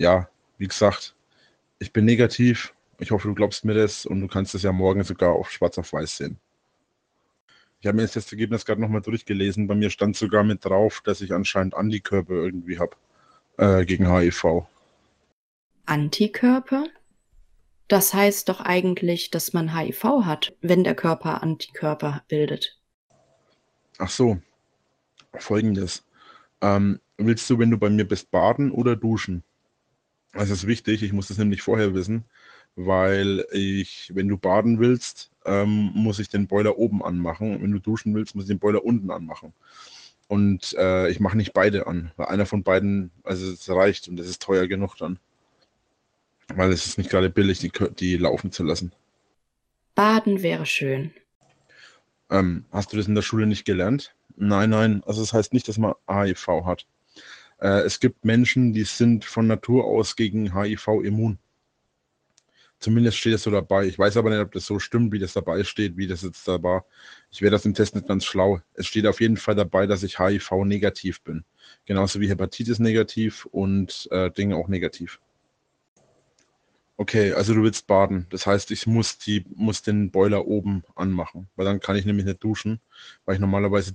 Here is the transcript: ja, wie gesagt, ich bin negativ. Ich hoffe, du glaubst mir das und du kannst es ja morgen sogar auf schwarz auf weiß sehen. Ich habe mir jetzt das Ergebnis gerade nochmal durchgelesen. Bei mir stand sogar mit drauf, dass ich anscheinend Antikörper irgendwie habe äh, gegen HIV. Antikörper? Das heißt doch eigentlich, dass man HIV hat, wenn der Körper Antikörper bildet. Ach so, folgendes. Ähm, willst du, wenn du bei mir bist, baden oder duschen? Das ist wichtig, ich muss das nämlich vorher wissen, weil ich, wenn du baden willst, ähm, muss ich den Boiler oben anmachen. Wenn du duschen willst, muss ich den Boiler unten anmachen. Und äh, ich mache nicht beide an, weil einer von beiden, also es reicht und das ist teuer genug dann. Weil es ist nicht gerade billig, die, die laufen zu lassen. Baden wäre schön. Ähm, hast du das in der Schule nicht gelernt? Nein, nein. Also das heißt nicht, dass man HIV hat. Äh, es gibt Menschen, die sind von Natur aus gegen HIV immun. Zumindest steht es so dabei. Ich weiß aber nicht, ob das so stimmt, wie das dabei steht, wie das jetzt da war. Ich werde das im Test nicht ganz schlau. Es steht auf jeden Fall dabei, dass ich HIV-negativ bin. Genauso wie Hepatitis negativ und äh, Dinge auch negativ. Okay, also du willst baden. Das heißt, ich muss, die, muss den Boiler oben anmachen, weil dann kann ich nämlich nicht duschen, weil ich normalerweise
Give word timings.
ja, 0.00 0.30
wie 0.56 0.66
gesagt, 0.66 1.14
ich 1.78 1.92
bin 1.92 2.06
negativ. 2.06 2.74
Ich 2.98 3.10
hoffe, 3.10 3.28
du 3.28 3.34
glaubst 3.34 3.66
mir 3.66 3.74
das 3.74 4.06
und 4.06 4.20
du 4.22 4.28
kannst 4.28 4.54
es 4.54 4.62
ja 4.62 4.72
morgen 4.72 5.04
sogar 5.04 5.34
auf 5.34 5.50
schwarz 5.50 5.76
auf 5.76 5.92
weiß 5.92 6.16
sehen. 6.16 6.38
Ich 7.80 7.86
habe 7.86 7.96
mir 7.96 8.02
jetzt 8.02 8.16
das 8.16 8.32
Ergebnis 8.32 8.64
gerade 8.64 8.80
nochmal 8.80 9.02
durchgelesen. 9.02 9.66
Bei 9.66 9.74
mir 9.74 9.90
stand 9.90 10.16
sogar 10.16 10.42
mit 10.42 10.64
drauf, 10.64 11.02
dass 11.04 11.20
ich 11.20 11.34
anscheinend 11.34 11.74
Antikörper 11.74 12.32
irgendwie 12.32 12.78
habe 12.78 12.96
äh, 13.58 13.84
gegen 13.84 14.10
HIV. 14.10 14.66
Antikörper? 15.84 16.86
Das 17.88 18.14
heißt 18.14 18.48
doch 18.48 18.62
eigentlich, 18.62 19.30
dass 19.30 19.52
man 19.52 19.76
HIV 19.76 20.04
hat, 20.24 20.54
wenn 20.62 20.82
der 20.82 20.94
Körper 20.94 21.42
Antikörper 21.42 22.22
bildet. 22.28 22.78
Ach 23.98 24.10
so, 24.10 24.38
folgendes. 25.34 26.04
Ähm, 26.62 27.00
willst 27.18 27.50
du, 27.50 27.58
wenn 27.58 27.70
du 27.70 27.76
bei 27.76 27.90
mir 27.90 28.08
bist, 28.08 28.30
baden 28.30 28.70
oder 28.70 28.96
duschen? 28.96 29.42
Das 30.32 30.50
ist 30.50 30.66
wichtig, 30.66 31.02
ich 31.02 31.12
muss 31.12 31.28
das 31.28 31.38
nämlich 31.38 31.62
vorher 31.62 31.94
wissen, 31.94 32.24
weil 32.76 33.44
ich, 33.52 34.12
wenn 34.14 34.28
du 34.28 34.36
baden 34.36 34.78
willst, 34.78 35.30
ähm, 35.44 35.90
muss 35.94 36.18
ich 36.18 36.28
den 36.28 36.46
Boiler 36.46 36.78
oben 36.78 37.02
anmachen. 37.02 37.60
Wenn 37.62 37.72
du 37.72 37.78
duschen 37.78 38.14
willst, 38.14 38.34
muss 38.34 38.44
ich 38.44 38.48
den 38.48 38.58
Boiler 38.58 38.84
unten 38.84 39.10
anmachen. 39.10 39.52
Und 40.28 40.74
äh, 40.78 41.10
ich 41.10 41.18
mache 41.18 41.36
nicht 41.36 41.52
beide 41.52 41.88
an, 41.88 42.12
weil 42.16 42.26
einer 42.26 42.46
von 42.46 42.62
beiden, 42.62 43.10
also 43.24 43.50
es 43.50 43.68
reicht 43.68 44.06
und 44.06 44.16
das 44.16 44.28
ist 44.28 44.40
teuer 44.40 44.68
genug 44.68 44.96
dann. 44.96 45.18
Weil 46.54 46.70
es 46.70 46.86
ist 46.86 46.98
nicht 46.98 47.10
gerade 47.10 47.30
billig, 47.30 47.58
die, 47.58 47.72
die 47.98 48.16
laufen 48.16 48.52
zu 48.52 48.62
lassen. 48.62 48.92
Baden 49.96 50.42
wäre 50.42 50.66
schön. 50.66 51.12
Ähm, 52.30 52.64
hast 52.70 52.92
du 52.92 52.96
das 52.96 53.08
in 53.08 53.16
der 53.16 53.22
Schule 53.22 53.46
nicht 53.46 53.64
gelernt? 53.64 54.14
Nein, 54.36 54.70
nein. 54.70 55.02
Also 55.04 55.20
das 55.20 55.32
heißt 55.32 55.52
nicht, 55.52 55.66
dass 55.66 55.78
man 55.78 55.94
HIV 56.08 56.64
hat. 56.64 56.86
Äh, 57.60 57.82
es 57.82 58.00
gibt 58.00 58.24
Menschen, 58.24 58.72
die 58.72 58.84
sind 58.84 59.24
von 59.24 59.46
Natur 59.46 59.84
aus 59.84 60.16
gegen 60.16 60.54
HIV 60.54 60.88
immun. 61.04 61.38
Zumindest 62.78 63.18
steht 63.18 63.34
es 63.34 63.42
so 63.42 63.50
dabei. 63.50 63.86
Ich 63.86 63.98
weiß 63.98 64.16
aber 64.16 64.30
nicht, 64.30 64.40
ob 64.40 64.52
das 64.52 64.64
so 64.64 64.78
stimmt, 64.78 65.12
wie 65.12 65.18
das 65.18 65.34
dabei 65.34 65.64
steht, 65.64 65.98
wie 65.98 66.06
das 66.06 66.22
jetzt 66.22 66.48
da 66.48 66.62
war. 66.62 66.86
Ich 67.30 67.42
werde 67.42 67.54
das 67.54 67.66
im 67.66 67.74
Test 67.74 67.94
nicht 67.94 68.08
ganz 68.08 68.24
schlau. 68.24 68.62
Es 68.72 68.86
steht 68.86 69.06
auf 69.06 69.20
jeden 69.20 69.36
Fall 69.36 69.54
dabei, 69.54 69.86
dass 69.86 70.02
ich 70.02 70.18
HIV-negativ 70.18 71.20
bin. 71.20 71.44
Genauso 71.84 72.20
wie 72.20 72.30
Hepatitis 72.30 72.78
negativ 72.78 73.44
und 73.44 74.08
äh, 74.10 74.30
Dinge 74.30 74.56
auch 74.56 74.68
negativ. 74.68 75.20
Okay, 76.96 77.32
also 77.32 77.54
du 77.54 77.62
willst 77.62 77.86
baden. 77.86 78.26
Das 78.30 78.46
heißt, 78.46 78.70
ich 78.70 78.86
muss, 78.86 79.16
die, 79.18 79.44
muss 79.54 79.82
den 79.82 80.10
Boiler 80.10 80.46
oben 80.46 80.82
anmachen, 80.94 81.48
weil 81.56 81.64
dann 81.66 81.80
kann 81.80 81.96
ich 81.96 82.04
nämlich 82.04 82.26
nicht 82.26 82.44
duschen, 82.44 82.80
weil 83.24 83.34
ich 83.34 83.40
normalerweise 83.40 83.94